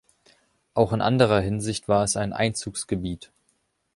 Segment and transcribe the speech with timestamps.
[0.73, 3.31] Auch in anderer Hinsicht war es ein „Einzugsgebiet“.